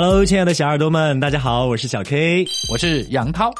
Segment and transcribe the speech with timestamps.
[0.00, 3.52] Hello，亲爱的小耳朵们，大家好，我是小 K，我是杨涛。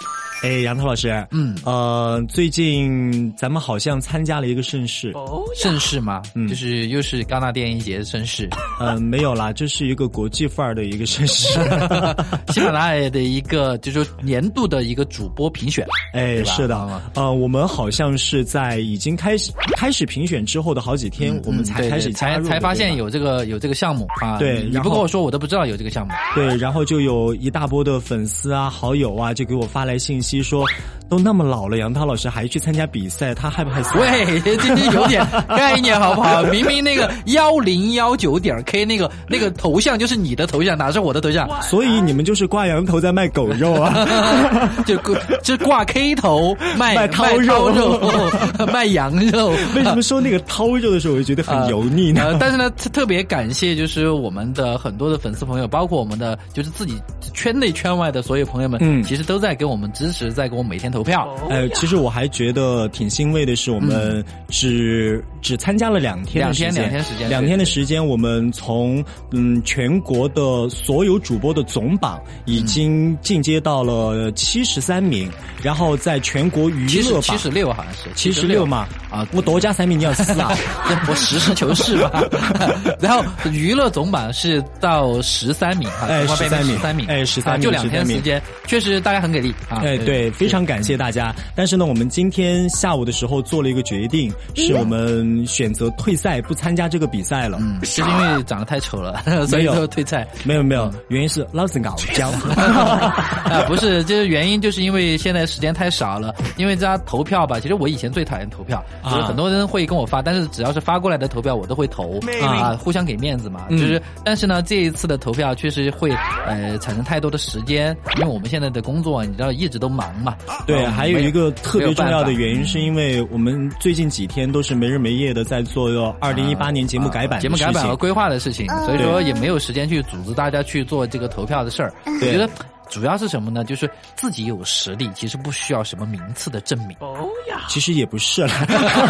[0.43, 5.13] 哎，杨涛老师，嗯，呃，最近咱们好像参加了一个盛事，
[5.57, 6.23] 盛事吗？
[6.37, 8.49] 嗯，就是又是戛纳电影节的盛事。
[8.79, 11.59] 嗯，没有啦，这是一个国际范儿的一个盛事，
[12.55, 15.85] 喜马拉雅的一个就是说年度的一个主播评选。
[16.13, 24.39] 哎，是的，呃，我们好像是在已经开始开始评选之后的好几天，我们才开始才才发现有这个有这个项目啊。
[24.39, 26.15] 对，你不跟我说，我都不知道有这个项目。
[26.37, 30.28] 对，然后就有一大波的粉丝啊、好友啊，就给我发来信息。
[30.43, 30.65] 说
[31.09, 33.99] 都那么老了，杨涛老师还去参加比赛，他害不害臊？
[33.99, 36.43] 喂，今天有点概念好不好？
[36.45, 41.49] 明明那个幺零幺九点 K 那个那个头像就是你的头像，哪是我的头像？
[41.63, 44.07] 所以你们就是挂羊头在卖狗肉啊？
[44.87, 44.97] 就
[45.43, 47.73] 就挂 K 头卖卖掏肉
[48.73, 49.51] 卖羊肉。
[49.75, 52.37] 为什么说那个掏肉的时候我就觉得很油腻呢？
[52.39, 57.01] 但是呢，特别感谢就是我们的很多的粉丝朋友，包括我们的就是自己
[57.33, 60.29] 圈内圈外的所有朋友们，嗯，其实都在给我们支持。
[60.29, 61.29] 在给我每天投票。
[61.49, 75.31] 呃，其实我还觉得挺欣慰的是，我们只只参加了两天，两天两天时间，两天的时间，我们从嗯全国的所有主播的总榜已经进阶到了七十三名，
[75.63, 80.51] 然后在全国娱乐榜七十六好像是七十六嘛啊，我多加三名你要死啊！
[81.09, 82.25] 我实事求是吧。
[83.01, 89.83] 然后娱乐总榜是到十三名哈，哎十三名，十三名，哎十三名，就两天时间，确实大家很给力啊。
[89.85, 89.99] 哎。
[90.09, 91.35] 对，非常感谢大家。
[91.55, 97.59] 但是呢，我们今天下午的时候做了一个决定，是我们选择退赛，不参加这个比赛了。
[97.61, 100.27] 嗯，是因为长得太丑了， 所以就退赛。
[100.45, 102.31] 没有没有，原因是老子搞僵。
[102.49, 106.35] 啊，不是，就是原因就是因为现在时间太少了。
[106.57, 113.67] 因为大家投票吧，其实我以前最讨厌投票，就是很多人会跟我发，但是只要是发过来的投票，我都会投啊，互相给面子嘛。
[113.71, 116.11] 就是，但是呢，这一次的投票确实会
[116.47, 119.89] 呃产生太多的时间，因为我们现在的工作，你知道，一直都。
[119.89, 120.37] 忙嘛？
[120.67, 131.93] 对，还有一个特别重要的原因，是因为我们最近几天都是没日没夜的在做二零一八年节目改版、节目改版和规划的事情，所以说也没有时间去组织大家去做这个投票的事儿。
[132.07, 132.49] 我觉得。
[132.89, 133.65] 主要是什么呢？
[133.65, 136.97] 就是自己有实力，其实不需要什么名次的证明。
[137.01, 138.53] 哦呀，其实也不是了，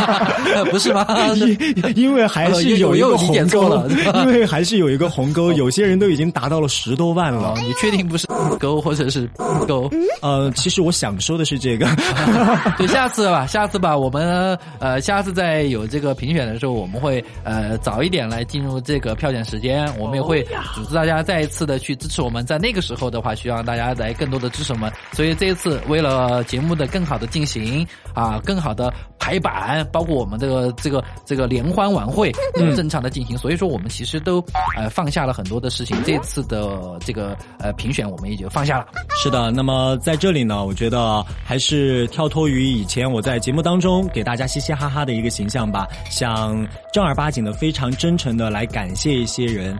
[0.70, 1.06] 不是吗？
[1.94, 5.52] 因为还是有一个鸿沟，因为还是有一个鸿沟。
[5.52, 7.54] 有些人都已经达到了十多万了。
[7.58, 8.26] 你确定不是
[8.58, 9.28] 沟或者是
[9.66, 9.88] 沟？
[10.22, 11.86] 呃，其实我想说的是这个。
[12.76, 19.88] 对，下次吧，下次吧，我们呃，下次再有这个评选的时候，我们会呃早一点来进入这个票选时间。
[19.98, 20.42] 我们也会
[20.74, 22.44] 组织大家再一次的去支持我们。
[22.44, 23.62] 在那个时候的话，需要。
[23.68, 32.32] 大家来更多的支持我们，所以这一次为了节目的更好的进行啊，更好的排版，包括我们这个这个这个联欢晚会
[32.74, 34.42] 正常的进行，所以说我们其实都
[34.74, 36.02] 呃放下了很多的事情。
[36.02, 38.86] 这次的这个呃评选我们也就放下了。
[39.22, 49.78] 是的，那么在这里呢，我觉得还是跳脱于以前我在节目当中给大家嘻嘻哈哈的一个形象吧，想正儿八经的、非常真诚的来感谢一些人。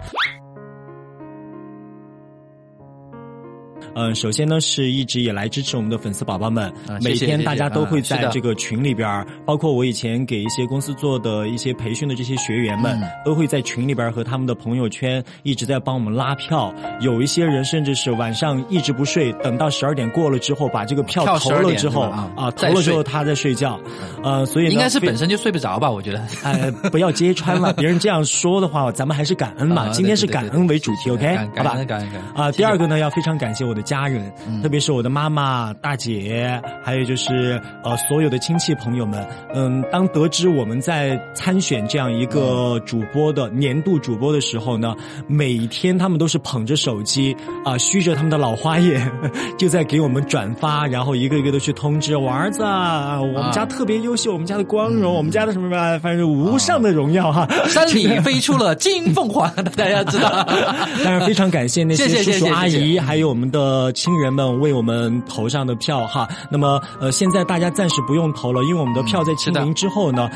[3.95, 6.73] 嗯，首先呢，是一直以来支持我们的粉丝宝宝们，
[7.03, 16.73] 每天大家都会在这个群里边包括我以前给一些公司做的一些培训的这些学员们，都会在群里边和他们的朋友圈一直在帮我们拉票。
[17.01, 23.79] 有一些人甚至是晚上一直不睡，等到十二点过了之后，把这个票投了之后啊，投了之后他在睡觉。
[24.23, 25.91] 呃，所以应该是本身就睡不着吧？
[25.91, 27.73] 我觉得， 哎，不要揭穿了。
[27.79, 29.89] 别人这样说的话，咱们还是感恩嘛。
[29.91, 31.37] 今天是感恩为主题，OK？
[31.57, 32.51] 好吧，感恩感恩啊。
[32.53, 33.83] 第二个呢，要非常感谢我的。
[33.89, 34.31] 家人，
[34.63, 44.95] 特别是我的妈妈、大姐，还有就是呃所有的亲戚朋友们，嗯，当得知我们在参选这样一个主播的年度主播的时候呢，
[45.27, 47.35] 每天他们都是捧着手机
[47.65, 49.11] 啊，虚着他们的老花眼，
[49.57, 57.33] 就在给我们转发，然后一个一个的去通知我儿子，我们家特别优秀，我们家的光荣，我们家的什么什么，反正无上的荣耀。
[57.33, 60.45] 哈， 山里飞出了金凤凰，大家知道，
[61.03, 63.58] 当然非常感谢那些叔叔阿姨，还有我们的。
[63.59, 70.31] 呃，亲人们为我们投上的票哈，那么呃，现在大家暂时不用投了，因为我们的票在清零之后呢，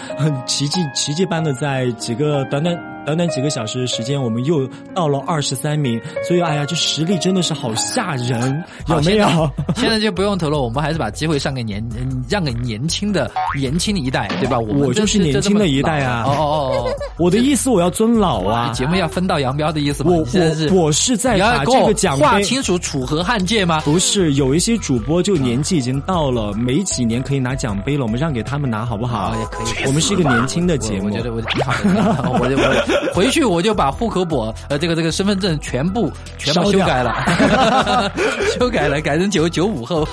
[0.46, 2.91] 奇迹奇迹般的在几个短短。
[3.04, 9.26] 短短几个小时的时间，我们又到了二十三名，所以哎呀，这实力真的是好吓人，有没有？
[9.76, 11.84] 现在就不用投了，我们还是把机会上给年，
[12.28, 14.58] 让给年轻的年轻的一代，对吧？
[14.58, 16.22] 我就是年轻的一代啊！
[16.26, 18.72] 哦哦哦，我的意思我要尊老啊！
[18.72, 20.12] 节目要分道扬镳的意思吗？
[20.12, 20.24] 我
[20.72, 23.80] 我我是在把这个奖划清楚楚河汉界吗？
[23.84, 29.34] 不是，有一些主播就年纪已经到了，没几年可以拿奖杯了，我们让给他们拿好不好？
[29.40, 29.86] 也可以。
[29.86, 32.91] 我们是一个年轻的节目，我觉得我挺好的，我我。
[33.14, 37.14] 回去我就把户口簿呃这个这个身份证全部全部修改了，
[38.58, 40.06] 修改了，改成九九五后。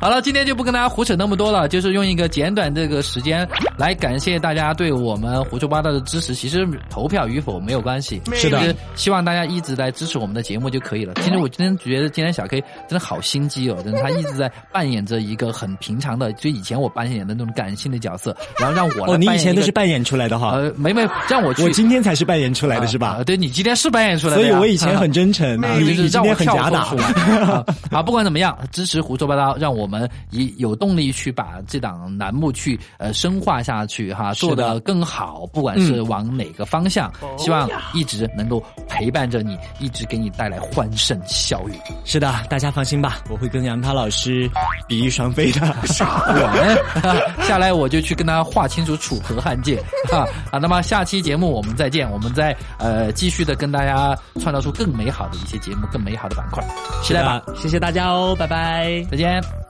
[0.00, 3.48] 好了，今天就不跟大家胡扯那么多了，就是用一个简短这个时间
[3.78, 6.34] 来感谢大家对我们胡说八道的支持。
[6.34, 11.14] 其实投票与否没有关系，是的希望大家一直在支持我们的节目就可以了。
[11.22, 23.24] 其实我今天觉得今天小 K 真的好心机哦，真的他一直在扮演着一个很平常的，就以前我扮演的那种感性的角色， 然后让我来哦，你以前都是扮演出来的哈，呃没没让我去我今天才是扮演出来的是吧啊？
[23.24, 26.84] 对你今天是扮演出来的，所以我以前很真诚， 啊，你今天很假打
[27.90, 41.74] 好，不管怎么样，支持胡说八道，让我们以有动力去把这档栏目去呃深化下去哈，做的更好，不管是往哪个方向，希望一直能够陪伴着你，一直给你带来欢声笑语。
[42.04, 44.50] 是的，大家放心吧，我会跟杨涛老师
[44.86, 45.60] 比翼双飞的。
[45.60, 47.16] 我们
[47.46, 50.58] 下来我就去跟他划清楚楚河汉界哈啊。
[50.58, 56.64] 那么下期节目我们再见，我们再呃继续的跟大家创造出更美好的一些节目，更美好的板块，
[57.02, 59.04] 期待吧，谢谢大家哦，拜拜。
[59.10, 59.67] 再见。